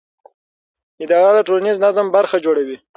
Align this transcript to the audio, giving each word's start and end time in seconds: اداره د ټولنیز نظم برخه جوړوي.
اداره 1.03 1.31
د 1.35 1.39
ټولنیز 1.47 1.77
نظم 1.85 2.05
برخه 2.15 2.37
جوړوي. 2.45 2.77